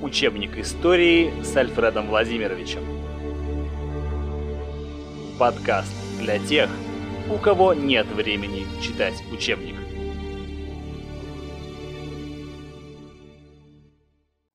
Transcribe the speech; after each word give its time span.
Учебник 0.00 0.56
истории 0.58 1.32
с 1.42 1.56
Альфредом 1.56 2.06
Владимировичем. 2.06 2.84
Подкаст 5.40 5.92
для 6.20 6.38
тех, 6.38 6.70
у 7.28 7.36
кого 7.36 7.74
нет 7.74 8.06
времени 8.06 8.64
читать 8.80 9.20
учебник. 9.32 9.74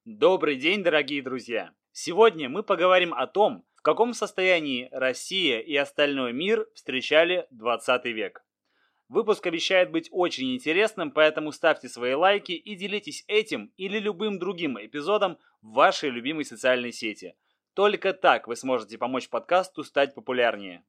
Добрый 0.05 0.55
день, 0.55 0.81
дорогие 0.81 1.21
друзья! 1.21 1.71
Сегодня 1.91 2.47
мы 2.47 2.63
поговорим 2.63 3.13
о 3.13 3.27
том, 3.27 3.65
в 3.75 3.81
каком 3.81 4.13
состоянии 4.13 4.87
Россия 4.93 5.59
и 5.59 5.75
остальной 5.75 6.31
мир 6.31 6.67
встречали 6.73 7.47
20 7.51 8.05
век. 8.05 8.45
Выпуск 9.13 9.45
обещает 9.45 9.91
быть 9.91 10.09
очень 10.11 10.55
интересным, 10.55 11.11
поэтому 11.11 11.51
ставьте 11.51 11.87
свои 11.87 12.15
лайки 12.15 12.53
и 12.53 12.73
делитесь 12.73 13.23
этим 13.27 13.71
или 13.77 13.99
любым 13.99 14.39
другим 14.39 14.75
эпизодом 14.83 15.37
в 15.61 15.73
вашей 15.73 16.09
любимой 16.09 16.45
социальной 16.45 16.91
сети. 16.91 17.35
Только 17.75 18.13
так 18.13 18.47
вы 18.47 18.55
сможете 18.55 18.97
помочь 18.97 19.29
подкасту 19.29 19.83
стать 19.83 20.15
популярнее. 20.15 20.83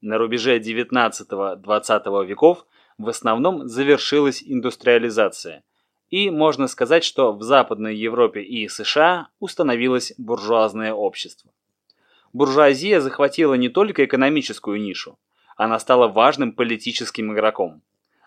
На 0.00 0.16
рубеже 0.16 0.58
19-20 0.58 2.24
веков 2.24 2.64
в 2.96 3.06
основном 3.06 3.68
завершилась 3.68 4.42
индустриализация. 4.42 5.64
И 6.08 6.30
можно 6.30 6.66
сказать, 6.66 7.04
что 7.04 7.34
в 7.34 7.42
Западной 7.42 7.94
Европе 7.94 8.40
и 8.40 8.68
США 8.68 9.28
установилось 9.38 10.14
буржуазное 10.16 10.94
общество 10.94 11.52
буржуазия 12.32 13.00
захватила 13.00 13.54
не 13.54 13.68
только 13.68 14.04
экономическую 14.04 14.80
нишу, 14.80 15.18
она 15.56 15.78
стала 15.78 16.08
важным 16.08 16.52
политическим 16.52 17.32
игроком. 17.32 17.82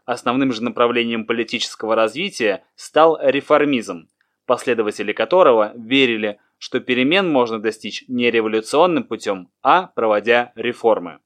Основным 0.05 0.51
же 0.51 0.63
направлением 0.63 1.25
политического 1.25 1.95
развития 1.95 2.63
стал 2.75 3.17
реформизм, 3.21 4.09
последователи 4.45 5.13
которого 5.13 5.71
верили, 5.75 6.39
что 6.57 6.79
перемен 6.79 7.29
можно 7.31 7.59
достичь 7.59 8.03
не 8.07 8.29
революционным 8.29 9.03
путем, 9.03 9.49
а 9.61 9.87
проводя 9.87 10.51
реформы. 10.55 11.19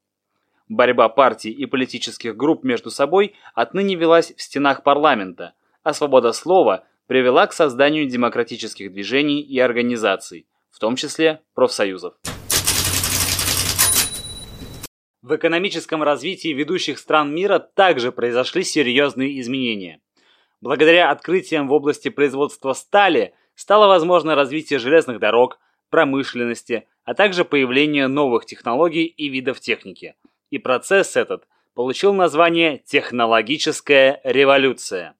Борьба 0.69 1.09
партий 1.09 1.52
и 1.52 1.66
политических 1.66 2.36
групп 2.36 2.64
между 2.64 2.91
собой 2.91 3.36
отныне 3.53 3.95
велась 3.95 4.34
в 4.36 4.41
стенах 4.41 4.84
парламента, 4.84 5.53
а 5.84 5.94
свобода 5.94 6.34
слова 6.34 6.86
привела 7.08 7.47
к 7.47 7.53
созданию 7.53 8.08
демократических 8.08 8.91
движений 8.91 9.41
и 9.41 9.59
организаций, 9.59 10.45
в 10.69 10.80
том 10.80 10.95
числе 10.95 11.41
профсоюзов. 11.53 12.16
В 15.28 15.36
экономическом 15.36 16.03
развитии 16.03 16.53
ведущих 16.53 16.97
стран 16.97 17.36
мира 17.36 17.59
также 17.59 18.14
произошли 18.14 18.64
серьезные 18.64 19.42
изменения. 19.42 20.00
Благодаря 20.61 21.11
открытиям 21.11 21.67
в 21.67 21.73
области 21.73 22.08
производства 22.08 22.72
стали 22.72 23.34
стало 23.53 23.88
возможно 23.88 24.36
развитие 24.36 24.80
железных 24.80 25.19
дорог, 25.19 25.59
промышленности, 25.89 26.88
а 27.03 27.14
также 27.14 27.44
появление 27.44 28.08
новых 28.08 28.45
технологий 28.45 29.03
и 29.03 29.28
видов 29.28 29.59
техники. 29.59 30.16
И 30.50 30.59
процесс 30.59 31.17
этот 31.17 31.44
получил 31.73 32.14
название 32.14 32.78
«технологическая 32.86 34.22
революция». 34.23 35.14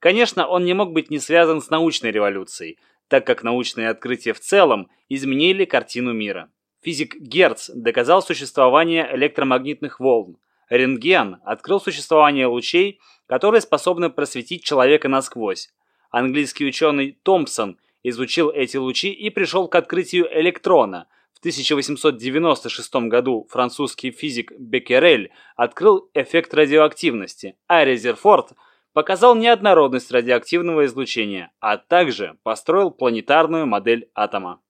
Конечно, 0.00 0.48
он 0.48 0.64
не 0.64 0.74
мог 0.74 0.92
быть 0.92 1.10
не 1.10 1.20
связан 1.20 1.62
с 1.62 1.70
научной 1.70 2.10
революцией, 2.10 2.80
так 3.06 3.24
как 3.24 3.44
научные 3.44 3.90
открытия 3.90 4.32
в 4.32 4.40
целом 4.40 4.88
изменили 5.08 5.64
картину 5.64 6.12
мира. 6.12 6.50
Физик 6.84 7.16
Герц 7.18 7.70
доказал 7.70 8.22
существование 8.22 9.08
электромагнитных 9.14 10.00
волн. 10.00 10.36
Рентген 10.68 11.38
открыл 11.44 11.80
существование 11.80 12.46
лучей, 12.46 13.00
которые 13.26 13.62
способны 13.62 14.10
просветить 14.10 14.64
человека 14.64 15.08
насквозь. 15.08 15.70
Английский 16.10 16.66
ученый 16.66 17.18
Томпсон 17.22 17.78
изучил 18.02 18.50
эти 18.50 18.76
лучи 18.76 19.10
и 19.10 19.30
пришел 19.30 19.66
к 19.66 19.74
открытию 19.76 20.28
электрона. 20.30 21.06
В 21.32 21.38
1896 21.38 22.94
году 23.08 23.46
французский 23.50 24.10
физик 24.10 24.52
Беккерель 24.58 25.30
открыл 25.56 26.10
эффект 26.12 26.52
радиоактивности, 26.52 27.56
а 27.66 27.84
Резерфорд 27.84 28.52
показал 28.92 29.34
неоднородность 29.34 30.10
радиоактивного 30.10 30.84
излучения, 30.84 31.50
а 31.60 31.78
также 31.78 32.36
построил 32.42 32.90
планетарную 32.90 33.66
модель 33.66 34.10
атома 34.14 34.60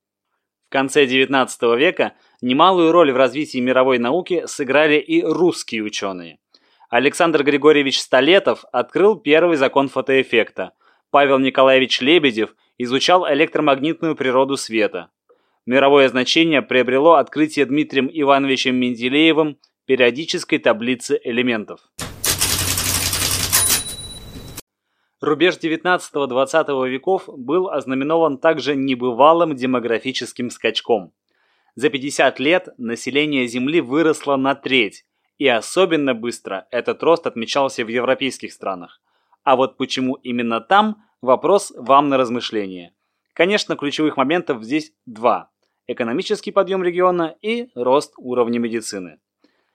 конце 0.74 1.06
XIX 1.06 1.78
века 1.78 2.14
немалую 2.42 2.90
роль 2.90 3.12
в 3.12 3.16
развитии 3.16 3.58
мировой 3.58 4.00
науки 4.00 4.42
сыграли 4.46 4.96
и 4.96 5.22
русские 5.22 5.84
ученые. 5.84 6.38
Александр 6.90 7.44
Григорьевич 7.44 8.00
Столетов 8.00 8.64
открыл 8.72 9.14
первый 9.14 9.56
закон 9.56 9.88
фотоэффекта. 9.88 10.72
Павел 11.12 11.38
Николаевич 11.38 12.00
Лебедев 12.00 12.56
изучал 12.76 13.24
электромагнитную 13.32 14.16
природу 14.16 14.56
света. 14.56 15.10
Мировое 15.64 16.08
значение 16.08 16.60
приобрело 16.60 17.14
открытие 17.14 17.66
Дмитрием 17.66 18.10
Ивановичем 18.12 18.74
Менделеевым 18.74 19.58
периодической 19.86 20.58
таблицы 20.58 21.20
элементов. 21.22 21.82
Рубеж 25.24 25.56
19-20 25.56 26.88
веков 26.88 27.24
был 27.28 27.70
ознаменован 27.70 28.36
также 28.36 28.76
небывалым 28.76 29.56
демографическим 29.56 30.50
скачком. 30.50 31.14
За 31.76 31.88
50 31.88 32.38
лет 32.40 32.68
население 32.76 33.46
Земли 33.46 33.80
выросло 33.80 34.36
на 34.36 34.54
треть, 34.54 35.06
и 35.38 35.48
особенно 35.48 36.14
быстро 36.14 36.66
этот 36.70 37.02
рост 37.02 37.26
отмечался 37.26 37.86
в 37.86 37.88
европейских 37.88 38.52
странах. 38.52 39.00
А 39.44 39.56
вот 39.56 39.78
почему 39.78 40.14
именно 40.16 40.60
там– 40.60 41.02
вопрос 41.22 41.72
вам 41.74 42.10
на 42.10 42.18
размышление. 42.18 42.92
Конечно, 43.32 43.76
ключевых 43.76 44.18
моментов 44.18 44.62
здесь 44.62 44.92
два– 45.06 45.50
экономический 45.86 46.52
подъем 46.52 46.84
региона 46.84 47.34
и 47.40 47.70
рост 47.74 48.12
уровня 48.18 48.58
медицины. 48.58 49.20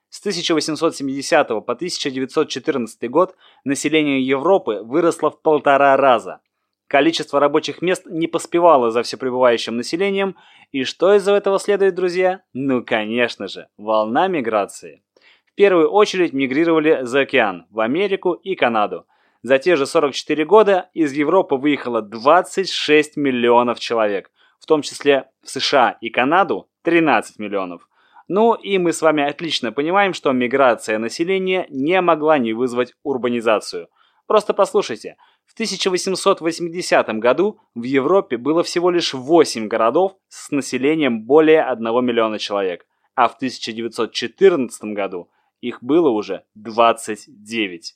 С 0.10 0.20
1870 0.22 1.48
по 1.48 1.74
1914 1.74 3.10
год 3.12 3.36
население 3.64 4.26
Европы 4.26 4.82
выросло 4.82 5.30
в 5.30 5.40
полтора 5.42 5.96
раза. 5.98 6.42
Количество 6.88 7.40
рабочих 7.40 7.84
мест 7.84 8.08
не 8.08 8.26
поспевало 8.26 8.90
за 8.90 9.04
всепребывающим 9.04 9.78
населением, 9.78 10.36
и 10.72 10.84
что 10.84 11.14
из 11.14 11.28
этого 11.28 11.60
следует, 11.60 11.94
друзья? 11.94 12.42
Ну, 12.54 12.84
конечно 12.84 13.48
же, 13.48 13.68
волна 13.78 14.28
миграции. 14.28 15.04
В 15.46 15.54
первую 15.54 15.92
очередь 15.92 16.34
мигрировали 16.34 17.02
за 17.04 17.22
океан, 17.22 17.68
в 17.70 17.80
Америку 17.80 18.34
и 18.34 18.56
Канаду. 18.56 19.06
За 19.44 19.60
те 19.60 19.76
же 19.76 19.86
44 19.86 20.44
года 20.46 20.90
из 20.96 21.14
Европы 21.14 21.56
выехало 21.56 22.02
26 22.02 23.16
миллионов 23.16 23.80
человек, 23.80 24.32
в 24.60 24.66
том 24.66 24.82
числе 24.82 25.30
в 25.44 25.50
США 25.50 25.98
и 26.02 26.10
Канаду 26.10 26.68
13 26.82 27.38
миллионов. 27.38 27.89
Ну 28.32 28.54
и 28.54 28.78
мы 28.78 28.94
с 28.94 29.02
вами 29.02 29.28
отлично 29.28 29.72
понимаем, 29.72 30.14
что 30.14 30.32
миграция 30.34 31.00
населения 31.00 31.66
не 31.72 32.00
могла 32.00 32.38
не 32.38 32.54
вызвать 32.54 32.94
урбанизацию. 33.02 33.88
Просто 34.28 34.54
послушайте, 34.54 35.18
в 35.48 35.54
1880 35.54 37.08
году 37.18 37.60
в 37.74 37.82
Европе 37.82 38.38
было 38.38 38.62
всего 38.62 38.92
лишь 38.92 39.16
8 39.16 39.68
городов 39.68 40.16
с 40.28 40.52
населением 40.52 41.24
более 41.24 41.64
1 41.64 41.84
миллиона 42.06 42.38
человек, 42.38 42.86
а 43.16 43.28
в 43.28 43.36
1914 43.38 44.84
году 44.94 45.32
их 45.60 45.82
было 45.82 46.10
уже 46.10 46.44
29. 46.54 47.96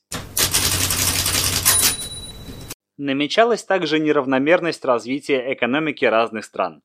Намечалась 2.97 3.63
также 3.63 3.99
неравномерность 3.99 4.83
развития 4.83 5.53
экономики 5.53 6.05
разных 6.05 6.43
стран. 6.43 6.81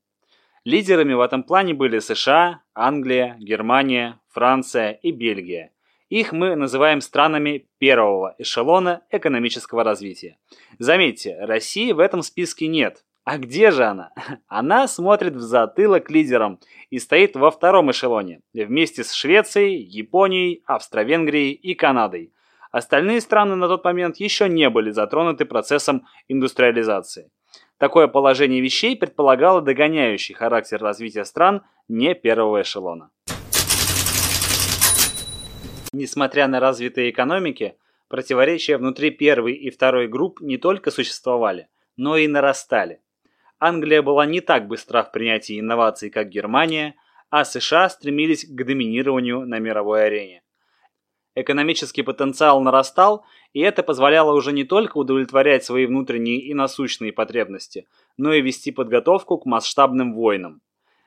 Лидерами 0.69 1.15
в 1.15 1.23
этом 1.23 1.45
плане 1.45 1.73
были 1.73 1.99
США, 1.99 2.61
Англия, 2.75 3.39
Германия, 3.41 4.21
Франция 4.29 4.91
и 4.91 5.13
Бельгия. 5.13 5.73
Их 6.11 6.33
мы 6.33 6.57
называем 6.57 7.01
странами 7.01 7.71
первого 7.79 8.35
эшелона 8.37 9.01
экономического 9.11 9.83
развития. 9.83 10.37
Заметьте, 10.79 11.39
России 11.41 11.93
в 11.93 12.01
этом 12.01 12.21
списке 12.21 12.67
нет. 12.67 13.03
А 13.25 13.39
где 13.39 13.71
же 13.71 13.85
она? 13.85 14.13
Она 14.47 14.89
смотрит 14.89 15.37
в 15.37 15.41
затылок 15.41 16.11
лидерам 16.11 16.61
и 16.91 16.99
стоит 16.99 17.35
во 17.35 17.51
втором 17.51 17.91
эшелоне, 17.91 18.43
вместе 18.53 19.05
с 19.05 19.15
Швецией, 19.15 19.79
Японией, 19.79 20.65
Австро-Венгрией 20.67 21.53
и 21.53 21.73
Канадой. 21.73 22.35
Остальные 22.71 23.23
страны 23.23 23.55
на 23.55 23.69
тот 23.69 23.85
момент 23.85 24.19
еще 24.19 24.51
не 24.51 24.69
были 24.69 24.91
затронуты 24.91 25.47
процессом 25.47 26.07
индустриализации. 26.29 27.31
Такое 27.79 28.09
положение 28.09 28.61
вещей 28.61 28.97
предполагало 28.97 29.63
догоняющий 29.63 30.35
характер 30.35 30.81
развития 30.81 31.25
стран 31.25 31.63
не 31.87 32.15
первого 32.15 32.63
эшелона. 32.63 33.11
Несмотря 35.93 36.49
на 36.49 36.59
развитые 36.59 37.11
экономики, 37.11 37.77
противоречия 38.09 38.77
внутри 38.77 39.11
первой 39.11 39.55
и 39.55 39.71
второй 39.71 40.09
групп 40.09 40.41
не 40.41 40.59
только 40.59 40.91
существовали, 40.91 41.69
но 41.97 42.17
и 42.17 42.27
нарастали. 42.27 43.01
Англия 43.61 44.03
была 44.03 44.27
не 44.27 44.41
так 44.41 44.67
быстра 44.67 45.03
в 45.03 45.13
принятии 45.13 45.59
инноваций, 45.59 46.11
как 46.11 46.29
Германия, 46.29 46.97
а 47.31 47.45
США 47.45 47.89
стремились 47.89 48.45
к 48.45 48.65
доминированию 48.65 49.47
на 49.47 49.61
мировой 49.61 50.07
арене. 50.07 50.43
Экономический 51.41 52.03
потенциал 52.03 52.61
нарастал, 52.61 53.25
и 53.53 53.61
это 53.61 53.85
позволяло 53.85 54.33
уже 54.33 54.53
не 54.53 54.65
только 54.65 54.99
удовлетворять 54.99 55.65
свои 55.65 55.87
внутренние 55.87 56.41
и 56.41 56.53
насущные 56.53 57.13
потребности, 57.13 57.87
но 58.17 58.33
и 58.33 58.41
вести 58.41 58.73
подготовку 58.73 59.39
к 59.39 59.47
масштабным 59.47 60.15
войнам. 60.15 60.61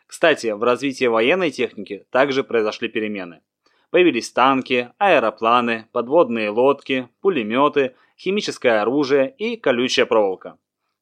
Кстати, 0.08 0.48
в 0.52 0.64
развитии 0.64 1.04
военной 1.04 1.52
техники 1.52 2.06
также 2.12 2.46
произошли 2.46 2.88
перемены. 2.88 3.42
Появились 3.90 4.32
танки, 4.32 4.94
аэропланы, 5.00 5.90
подводные 5.92 6.50
лодки, 6.50 7.10
пулеметы, 7.20 7.94
химическое 8.18 8.82
оружие 8.82 9.36
и 9.38 9.58
колючая 9.58 10.06
проволока. 10.06 10.58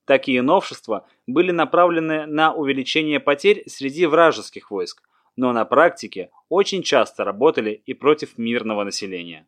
Такие 0.05 0.41
новшества 0.41 1.05
были 1.27 1.51
направлены 1.51 2.25
на 2.25 2.51
увеличение 2.51 3.19
потерь 3.19 3.61
среди 3.67 4.07
вражеских 4.07 4.71
войск, 4.71 5.03
но 5.39 5.53
на 5.53 5.63
практике 5.63 6.31
очень 6.49 6.83
часто 6.83 7.23
работали 7.23 7.81
и 7.85 7.93
против 7.93 8.37
мирного 8.37 8.83
населения. 8.83 9.47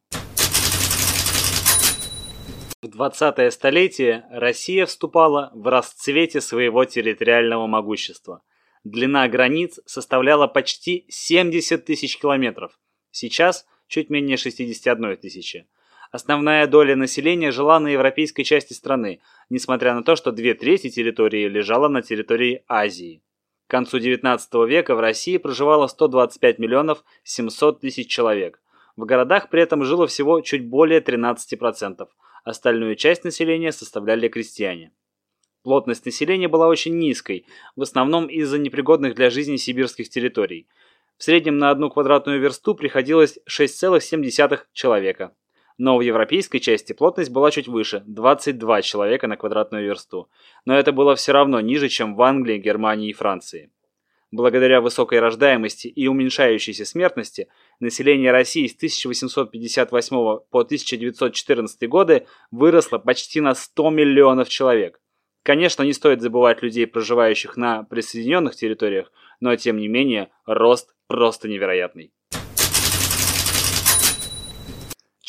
В 2.81 2.85
20-е 2.85 3.51
столетие 3.51 4.25
Россия 4.31 4.85
вступала 4.85 5.51
в 5.53 5.67
расцвете 5.67 6.39
своего 6.39 6.85
территориального 6.85 7.67
могущества. 7.67 8.41
Длина 8.85 9.27
границ 9.27 9.81
составляла 9.85 10.47
почти 10.47 11.05
70 11.09 11.83
тысяч 11.83 12.17
километров, 12.17 12.79
сейчас 13.11 13.65
чуть 13.87 14.09
менее 14.09 14.37
61 14.37 15.17
тысячи. 15.17 15.67
Основная 16.09 16.67
доля 16.67 16.95
населения 16.95 17.51
жила 17.51 17.81
на 17.81 17.89
европейской 17.89 18.43
части 18.43 18.71
страны, 18.71 19.19
несмотря 19.49 19.93
на 19.93 20.03
то, 20.03 20.15
что 20.15 20.31
две 20.31 20.53
трети 20.53 20.89
территории 20.89 21.49
лежала 21.49 21.89
на 21.89 22.01
территории 22.01 22.63
Азии. 22.69 23.21
К 23.71 23.79
концу 23.79 23.99
XIX 23.99 24.67
века 24.67 24.95
в 24.95 24.99
России 24.99 25.37
проживало 25.37 25.87
125 25.87 26.59
миллионов 26.59 27.05
700 27.23 27.79
тысяч 27.79 28.09
человек. 28.09 28.61
В 28.97 29.05
городах 29.05 29.47
при 29.47 29.61
этом 29.61 29.85
жило 29.85 30.07
всего 30.07 30.41
чуть 30.41 30.67
более 30.67 30.99
13%. 30.99 32.05
Остальную 32.43 32.97
часть 32.97 33.23
населения 33.23 33.71
составляли 33.71 34.27
крестьяне. 34.27 34.91
Плотность 35.63 36.05
населения 36.05 36.49
была 36.49 36.67
очень 36.67 36.97
низкой, 36.97 37.45
в 37.77 37.83
основном 37.83 38.25
из-за 38.25 38.59
непригодных 38.59 39.15
для 39.15 39.29
жизни 39.29 39.55
сибирских 39.55 40.09
территорий. 40.09 40.67
В 41.15 41.23
среднем 41.23 41.57
на 41.57 41.69
одну 41.69 41.89
квадратную 41.89 42.41
версту 42.41 42.75
приходилось 42.75 43.39
6,7 43.49 44.59
человека 44.73 45.33
но 45.83 45.97
в 45.97 46.01
европейской 46.01 46.59
части 46.59 46.93
плотность 46.93 47.31
была 47.31 47.49
чуть 47.49 47.67
выше– 47.67 48.03
22 48.05 48.83
человека 48.83 49.25
на 49.25 49.35
квадратную 49.35 49.83
версту. 49.83 50.29
Но 50.63 50.77
это 50.77 50.91
было 50.91 51.15
все 51.15 51.31
равно 51.31 51.59
ниже, 51.59 51.89
чем 51.89 52.15
в 52.15 52.21
Англии, 52.21 52.59
Германии 52.59 53.09
и 53.09 53.13
Франции. 53.13 53.71
Благодаря 54.29 54.79
высокой 54.79 55.19
рождаемости 55.19 55.87
и 55.87 56.05
уменьшающейся 56.05 56.85
смертности, 56.85 57.47
население 57.79 58.31
России 58.31 58.67
с 58.67 58.75
1858 58.75 60.15
по 60.51 60.59
1914 60.59 61.89
годы 61.89 62.27
выросло 62.51 62.99
почти 62.99 63.41
на 63.41 63.55
100 63.55 63.89
миллионов 63.89 64.49
человек. 64.49 65.01
Конечно, 65.41 65.81
не 65.81 65.93
стоит 65.93 66.21
забывать 66.21 66.61
людей, 66.61 66.85
проживающих 66.85 67.57
на 67.57 67.81
присоединенных 67.85 68.55
территориях, 68.55 69.11
но 69.39 69.55
тем 69.55 69.77
не 69.77 69.87
менее 69.87 70.29
рост 70.45 70.93
просто 71.07 71.49
невероятный. 71.49 72.13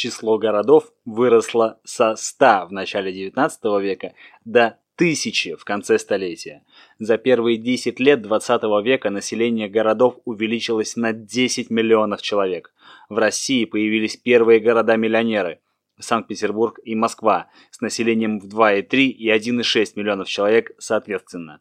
Число 0.02 0.36
городов 0.36 0.92
выросло 1.04 1.78
со 1.84 2.16
100 2.16 2.66
в 2.68 2.72
начале 2.72 3.12
19 3.12 3.64
века 3.80 4.14
до 4.44 4.76
тысячи 4.96 5.54
в 5.54 5.64
конце 5.64 5.96
столетия. 5.96 6.64
За 6.98 7.18
первые 7.18 7.56
10 7.56 8.00
лет 8.00 8.20
20 8.20 8.62
века 8.84 9.10
население 9.10 9.68
городов 9.68 10.16
увеличилось 10.24 10.96
на 10.96 11.12
10 11.12 11.70
миллионов 11.70 12.20
человек. 12.20 12.74
В 13.08 13.16
России 13.16 13.64
появились 13.64 14.16
первые 14.16 14.58
города-миллионеры– 14.58 15.60
Санкт-Петербург 16.00 16.80
и 16.82 16.96
Москва 16.96 17.48
с 17.70 17.80
населением 17.80 18.40
в 18.40 18.46
2,3 18.46 19.04
и 19.04 19.30
1,6 19.30 19.92
миллионов 19.94 20.26
человек 20.26 20.72
соответственно. 20.78 21.60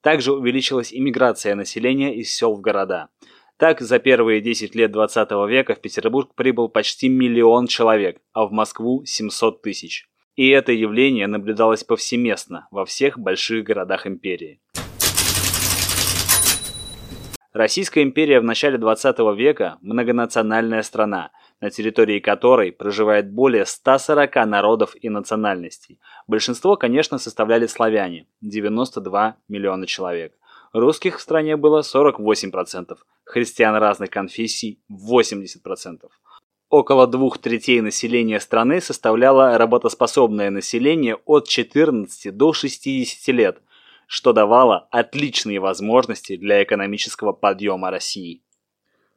Также 0.00 0.32
увеличилась 0.32 0.92
иммиграция 0.92 1.54
населения 1.54 2.16
из 2.16 2.34
сел 2.34 2.56
в 2.56 2.60
города– 2.60 3.10
так, 3.58 3.80
за 3.80 3.98
первые 3.98 4.42
10 4.42 4.74
лет 4.74 4.92
20 4.92 5.30
века 5.48 5.74
в 5.74 5.80
Петербург 5.80 6.34
прибыл 6.34 6.68
почти 6.68 7.08
миллион 7.08 7.66
человек, 7.66 8.20
а 8.32 8.46
в 8.46 8.52
Москву 8.52 9.04
700 9.06 9.62
тысяч. 9.62 10.08
И 10.34 10.50
это 10.50 10.72
явление 10.72 11.26
наблюдалось 11.26 11.82
повсеместно 11.82 12.68
во 12.70 12.84
всех 12.84 13.18
больших 13.18 13.64
городах 13.64 14.06
империи. 14.06 14.60
Российская 17.54 18.02
империя 18.02 18.40
в 18.40 18.44
начале 18.44 18.76
20 18.76 19.18
века– 19.34 19.78
многонациональная 19.80 20.82
страна, 20.82 21.30
на 21.58 21.70
территории 21.70 22.20
которой 22.20 22.70
проживает 22.70 23.32
более 23.32 23.64
140 23.64 24.34
народов 24.44 24.94
и 25.00 25.08
национальностей. 25.08 25.98
Большинство, 26.26 26.76
конечно, 26.76 27.16
составляли 27.16 27.66
славяне– 27.66 28.26
92 28.42 29.36
миллиона 29.48 29.86
человек– 29.86 30.34
Русских 30.72 31.18
в 31.18 31.20
стране 31.20 31.56
было 31.56 31.80
48%, 31.80 32.96
христиан 33.24 33.76
разных 33.76 34.10
конфессий 34.10 34.80
80%. 34.90 36.08
Около 36.68 37.06
двух 37.06 37.38
третей 37.38 37.80
населения 37.80 38.40
страны 38.40 38.80
составляло 38.80 39.56
работоспособное 39.56 40.50
население 40.50 41.16
от 41.24 41.46
14 41.48 42.36
до 42.36 42.52
60 42.52 43.34
лет, 43.34 43.62
что 44.08 44.32
давало 44.32 44.88
отличные 44.90 45.60
возможности 45.60 46.36
для 46.36 46.62
экономического 46.62 47.32
подъема 47.32 47.90
России. 47.90 48.42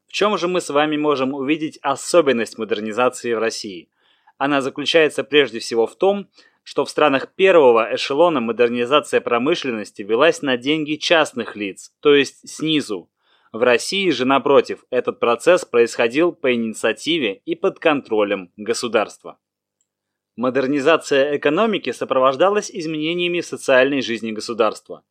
В 0.08 0.12
чем 0.12 0.38
же 0.38 0.48
мы 0.48 0.62
с 0.62 0.70
вами 0.70 0.98
можем 0.98 1.34
увидеть 1.34 1.80
особенность 1.82 2.58
модернизации 2.58 3.34
в 3.34 3.40
России? 3.40 3.90
Она 4.38 4.62
заключается 4.62 5.24
прежде 5.24 5.60
всего 5.60 5.86
в 5.86 5.96
том, 5.96 6.28
что 6.70 6.86
в 6.86 6.90
странах 6.92 7.34
первого 7.34 7.96
эшелона 7.96 8.42
модернизация 8.42 9.22
промышленности 9.22 10.04
велась 10.04 10.44
на 10.44 10.56
деньги 10.56 10.98
частных 10.98 11.56
лиц, 11.56 11.92
то 12.00 12.14
есть 12.14 12.48
снизу. 12.48 13.10
В 13.52 13.64
России 13.64 14.12
же, 14.12 14.26
напротив, 14.26 14.86
этот 14.92 15.20
процесс 15.20 15.66
происходил 15.66 16.32
по 16.32 16.54
инициативе 16.54 17.42
и 17.44 17.56
под 17.56 17.80
контролем 17.80 18.52
государства. 18.56 19.40
Модернизация 20.36 21.38
экономики 21.38 21.92
сопровождалась 21.92 22.70
изменениями 22.70 23.42
в 23.42 23.48
социальной 23.48 24.04
жизни 24.04 24.32
государства. 24.32 25.02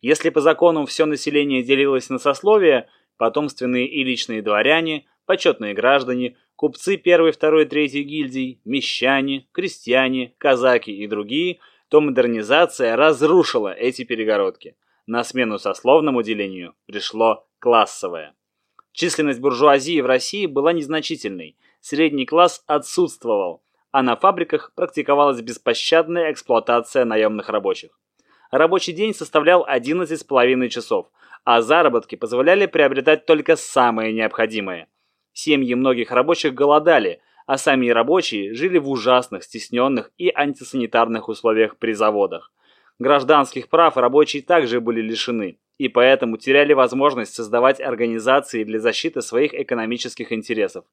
Если 0.00 0.30
по 0.30 0.40
закону 0.40 0.84
все 0.84 1.06
население 1.06 1.62
делилось 1.62 2.10
на 2.10 2.18
сословия, 2.18 2.88
потомственные 3.18 3.86
и 3.86 4.02
личные 4.02 4.42
дворяне, 4.42 5.06
почетные 5.26 5.74
граждане, 5.74 6.36
купцы 6.56 6.96
первой, 6.96 7.32
второй, 7.32 7.66
третьей 7.66 8.02
гильдий, 8.02 8.60
мещане, 8.64 9.46
крестьяне, 9.52 10.34
казаки 10.38 10.90
и 10.90 11.06
другие, 11.06 11.58
то 11.88 12.00
модернизация 12.00 12.96
разрушила 12.96 13.72
эти 13.72 14.04
перегородки. 14.04 14.76
На 15.06 15.22
смену 15.24 15.58
сословному 15.58 16.22
делению 16.22 16.74
пришло 16.86 17.46
классовое. 17.58 18.34
Численность 18.92 19.40
буржуазии 19.40 20.00
в 20.00 20.06
России 20.06 20.46
была 20.46 20.72
незначительной, 20.72 21.56
средний 21.80 22.26
класс 22.26 22.62
отсутствовал, 22.66 23.62
а 23.90 24.02
на 24.02 24.16
фабриках 24.16 24.72
практиковалась 24.74 25.40
беспощадная 25.40 26.32
эксплуатация 26.32 27.04
наемных 27.04 27.48
рабочих. 27.48 27.98
Рабочий 28.50 28.92
день 28.92 29.14
составлял 29.14 29.66
11,5 29.66 30.68
часов, 30.68 31.10
а 31.44 31.60
заработки 31.60 32.14
позволяли 32.14 32.66
приобретать 32.66 33.26
только 33.26 33.56
самое 33.56 34.12
необходимое– 34.12 34.88
Семьи 35.34 35.74
многих 35.74 36.12
рабочих 36.12 36.54
голодали, 36.54 37.20
а 37.46 37.58
сами 37.58 37.88
рабочие 37.88 38.54
жили 38.54 38.78
в 38.78 38.88
ужасных, 38.88 39.42
стесненных 39.42 40.12
и 40.16 40.30
антисанитарных 40.32 41.28
условиях 41.28 41.76
при 41.76 41.92
заводах. 41.92 42.52
Гражданских 43.00 43.68
прав 43.68 43.96
рабочие 43.96 44.42
также 44.42 44.80
были 44.80 45.00
лишены, 45.00 45.58
и 45.76 45.88
поэтому 45.88 46.36
теряли 46.36 46.72
возможность 46.72 47.34
создавать 47.34 47.80
организации 47.80 48.62
для 48.62 48.78
защиты 48.78 49.22
своих 49.22 49.52
экономических 49.54 50.32
интересов. 50.32 50.84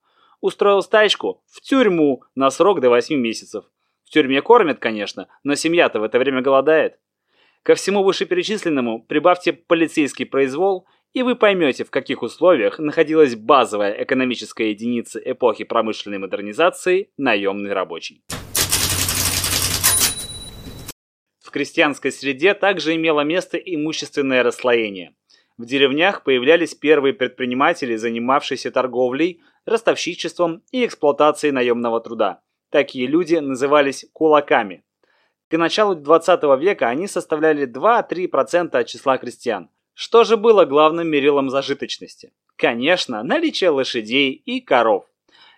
Устроил 0.42 0.82
стачку– 0.82 1.44
в 1.52 1.62
тюрьму 1.62 2.24
на 2.34 2.50
срок 2.50 2.82
до 2.82 2.90
8 2.90 3.16
месяцев. 3.16 3.66
В 4.04 4.10
тюрьме 4.10 4.42
кормят, 4.42 4.80
конечно, 4.80 5.28
но 5.44 5.54
семья-то 5.54 6.00
в 6.00 6.04
это 6.04 6.18
время 6.18 6.42
голодает. 6.42 6.98
Ко 7.62 7.76
всему 7.76 8.02
вышеперечисленному 8.02 9.04
прибавьте 9.04 9.54
полицейский 9.54 10.26
произвол– 10.26 10.88
и 11.14 11.24
вы 11.24 11.36
поймете, 11.36 11.84
в 11.84 11.92
каких 11.92 12.22
условиях 12.22 12.80
находилась 12.80 13.36
базовая 13.36 13.92
экономическая 14.04 14.70
единица 14.70 15.20
эпохи 15.20 15.64
промышленной 15.64 16.20
модернизации– 16.20 17.10
наемный 17.18 17.74
рабочий. 17.74 18.24
В 21.40 21.52
крестьянской 21.52 22.14
среде 22.14 22.54
также 22.54 22.96
имело 22.96 23.22
место 23.22 23.58
имущественное 23.58 24.42
расслоение. 24.42 25.14
В 25.58 25.66
деревнях 25.66 26.24
появлялись 26.24 26.74
первые 26.74 27.14
предприниматели, 27.14 27.98
занимавшиеся 27.98 28.72
торговлей, 28.72 29.42
ростовщичеством 29.66 30.64
и 30.72 30.86
эксплуатацией 30.86 31.52
наемного 31.52 32.00
труда. 32.00 32.42
Такие 32.70 33.06
люди 33.06 33.36
назывались 33.36 34.06
кулаками. 34.14 34.84
К 35.50 35.58
началу 35.58 35.94
20 35.94 36.42
века 36.58 36.88
они 36.88 37.08
составляли 37.08 37.68
2-3% 37.68 38.78
от 38.78 38.88
числа 38.88 39.18
крестьян– 39.18 39.70
что 40.02 40.24
же 40.24 40.36
было 40.36 40.66
главным 40.66 41.08
мерилом 41.08 41.52
зажиточности? 41.52 42.34
Конечно, 42.56 43.22
наличие 43.22 43.70
лошадей 43.70 44.32
и 44.32 44.60
коров. 44.60 45.06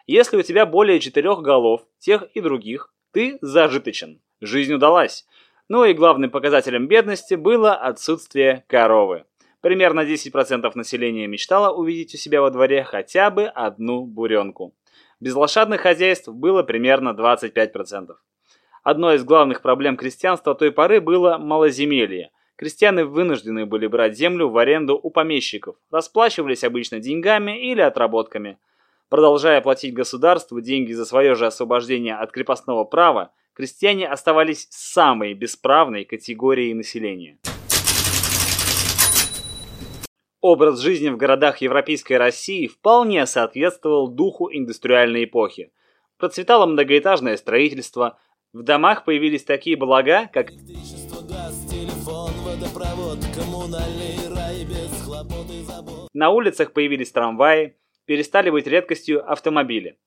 Если 0.06 0.36
у 0.36 0.42
тебя 0.42 0.66
более 0.66 1.00
четырех 1.00 1.42
голов, 1.42 1.84
тех 1.98 2.24
и 2.34 2.42
других, 2.42 2.94
ты 3.14 3.38
зажиточен. 3.40 4.20
Жизнь 4.42 4.74
удалась. 4.74 5.26
Ну 5.70 5.86
и 5.86 5.94
главным 5.94 6.30
показателем 6.30 6.90
бедности 6.90 7.36
было 7.36 7.74
отсутствие 7.74 8.66
коровы. 8.68 9.24
Примерно 9.62 10.02
10% 10.02 10.70
населения 10.76 11.26
мечтало 11.26 11.74
увидеть 11.74 12.14
у 12.14 12.18
себя 12.18 12.42
во 12.42 12.52
дворе 12.52 12.84
хотя 12.84 13.30
бы 13.30 13.46
одну 13.46 14.06
буренку. 14.06 14.76
Безлошадных 15.22 15.80
хозяйств 15.80 16.28
было 16.28 16.64
примерно 16.64 17.16
25%. 17.18 18.10
Одной 18.84 19.16
из 19.16 19.24
главных 19.24 19.62
проблем 19.62 19.96
крестьянства 19.96 20.54
той 20.54 20.74
поры 20.74 21.00
было 21.00 21.38
малоземелье. 21.38 22.33
Крестьяне 22.56 23.04
вынуждены 23.04 23.66
были 23.66 23.88
брать 23.88 24.16
землю 24.16 24.48
в 24.48 24.58
аренду 24.58 25.00
у 25.02 25.10
помещиков, 25.10 25.76
расплачивались 25.90 26.64
обычно 26.64 27.00
деньгами 27.00 27.72
или 27.72 27.82
отработками. 27.82 28.58
Продолжая 29.10 29.60
платить 29.62 29.94
государству 29.94 30.62
деньги 30.62 30.94
за 30.94 31.06
свое 31.06 31.34
же 31.36 31.48
освобождение 31.48 32.16
от 32.16 32.32
крепостного 32.32 32.84
права, 32.84 33.32
крестьяне 33.54 34.08
оставались 34.08 34.68
самой 34.70 35.34
бесправной 35.34 36.06
категорией 36.06 36.74
населения. 36.76 37.40
Образ 40.40 40.80
жизни 40.80 41.10
в 41.10 41.18
городах 41.18 41.60
Европейской 41.60 42.14
России 42.14 42.68
вполне 42.68 43.26
соответствовал 43.26 44.10
духу 44.10 44.50
индустриальной 44.52 45.24
эпохи. 45.24 45.72
Процветало 46.18 46.66
многоэтажное 46.66 47.38
строительство, 47.38 48.20
в 48.52 48.62
домах 48.62 49.06
появились 49.06 49.44
такие 49.44 49.76
блага, 49.76 50.30
как 50.32 50.52
на 56.14 56.30
улицах 56.30 56.74
появились 56.74 57.12
трамваи, 57.12 57.76
перестали 58.06 58.50
быть 58.50 58.68
редкостью 58.68 59.30
автомобили. 59.30 59.98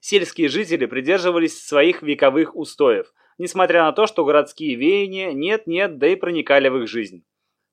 Сельские 0.00 0.48
жители 0.48 0.86
придерживались 0.86 1.64
своих 1.64 2.02
вековых 2.02 2.56
устоев, 2.56 3.12
несмотря 3.38 3.84
на 3.84 3.92
то, 3.92 4.06
что 4.06 4.24
городские 4.24 4.74
веяния 4.74 5.32
нет-нет, 5.32 5.98
да 5.98 6.08
и 6.08 6.16
проникали 6.16 6.68
в 6.68 6.78
их 6.78 6.88
жизнь. 6.88 7.24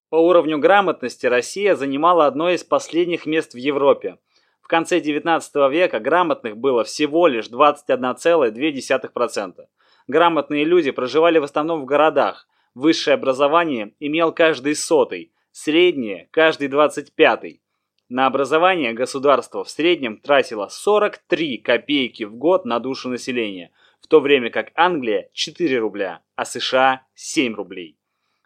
По 0.10 0.15
уровню 0.15 0.58
грамотности 0.58 1.27
Россия 1.27 1.75
занимала 1.75 2.25
одно 2.25 2.50
из 2.50 2.63
последних 2.63 3.25
мест 3.25 3.53
в 3.53 3.58
Европе. 3.58 4.18
В 4.62 4.68
конце 4.68 5.00
19 5.00 5.72
века 5.72 6.00
грамотных 6.00 6.58
было 6.58 6.84
всего 6.84 7.27
лишь 7.27 7.50
21,2%. 7.50 9.65
Грамотные 10.08 10.65
люди 10.65 10.91
проживали 10.91 11.39
в 11.39 11.44
основном 11.44 11.82
в 11.82 11.86
городах. 11.86 12.48
Высшее 12.76 13.16
образование 13.16 13.94
имел 14.00 14.32
каждый 14.32 14.76
сотый, 14.76 15.34
среднее– 15.52 16.28
каждый 16.32 16.68
двадцать 16.68 17.14
пятый. 17.14 17.62
На 18.10 18.28
образование 18.28 18.94
государство 18.94 19.64
в 19.64 19.70
среднем 19.70 20.18
тратило 20.18 20.68
43 20.68 21.58
копейки 21.58 22.24
в 22.24 22.36
год 22.36 22.66
на 22.66 22.80
душу 22.80 23.10
населения, 23.10 23.72
в 24.02 24.08
то 24.08 24.20
время 24.20 24.52
как 24.52 24.72
Англия– 24.76 25.30
4 25.34 25.80
рубля, 25.80 26.22
а 26.36 26.46
США– 26.46 27.08
7 27.16 27.56
рублей. 27.56 27.98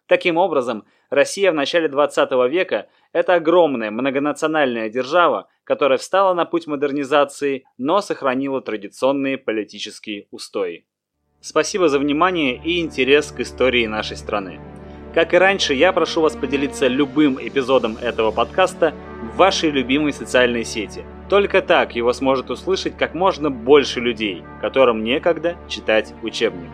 Таким 0.06 0.38
образом, 0.38 0.84
Россия 1.10 1.52
в 1.52 1.54
начале 1.54 1.88
20 1.88 2.30
века– 2.50 2.88
это 3.12 3.34
огромная 3.34 3.90
многонациональная 3.90 4.88
держава, 4.88 5.48
которая 5.64 5.98
встала 5.98 6.32
на 6.32 6.46
путь 6.46 6.66
модернизации, 6.66 7.64
но 7.76 8.00
сохранила 8.00 8.62
традиционные 8.62 9.36
политические 9.36 10.28
устои. 10.30 10.86
Спасибо 11.46 11.90
за 11.90 11.98
внимание 11.98 12.56
и 12.56 12.80
интерес 12.80 13.30
к 13.30 13.40
истории 13.40 13.84
нашей 13.84 14.16
страны. 14.16 14.60
Как 15.12 15.34
и 15.34 15.36
раньше, 15.36 15.74
я 15.74 15.92
прошу 15.92 16.22
вас 16.22 16.34
поделиться 16.34 16.86
любым 16.86 17.36
эпизодом 17.38 17.98
этого 18.00 18.30
подкаста 18.30 18.94
в 19.20 19.36
вашей 19.36 19.68
любимой 19.68 20.14
социальной 20.14 20.64
сети. 20.64 21.04
Только 21.28 21.60
так 21.60 21.96
его 21.96 22.14
сможет 22.14 22.48
услышать 22.48 22.96
как 22.96 23.12
можно 23.12 23.50
больше 23.50 24.00
людей, 24.00 24.42
которым 24.62 25.04
некогда 25.04 25.56
читать 25.68 26.14
учебник. 26.22 26.70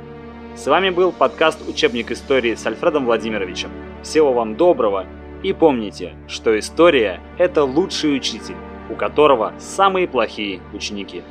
С 0.55 0.69
вами 0.69 0.91
был 0.91 1.11
подкаст 1.11 1.69
«Учебник 1.69 2.13
истории» 2.13 2.55
с 2.55 2.65
Альфредом 2.65 3.07
Владимировичем. 3.07 3.71
Всего 4.05 4.33
вам 4.33 4.55
доброго 4.55 5.05
и 5.43 5.53
помните, 5.53 6.13
что 6.29 6.57
история– 6.57 7.19
это 7.39 7.65
лучший 7.65 8.15
учитель, 8.15 8.55
у 8.89 8.95
которого 8.95 9.53
самые 9.59 10.07
плохие 10.07 10.61
ученики. 10.73 11.25